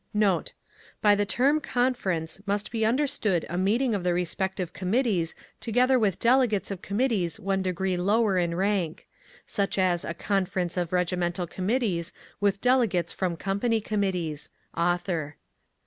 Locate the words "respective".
4.15-4.73